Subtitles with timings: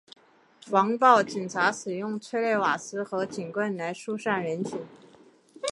[0.65, 4.79] 防暴警察使用催泪瓦斯和警棍来疏散人群。